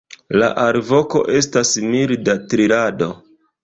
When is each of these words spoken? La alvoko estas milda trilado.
La 0.43 0.47
alvoko 0.63 1.23
estas 1.43 1.77
milda 1.95 2.39
trilado. 2.53 3.17